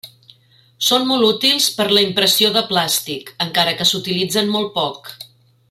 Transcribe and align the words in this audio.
Són 0.85 1.03
molt 1.09 1.25
útils 1.27 1.67
per 1.79 1.85
a 1.89 1.93
la 1.97 2.03
impressió 2.05 2.51
de 2.57 2.63
plàstic, 2.71 3.31
encara 3.47 3.77
que 3.83 3.89
s'utilitzen 3.93 4.51
molt 4.57 4.77
poc. 4.81 5.17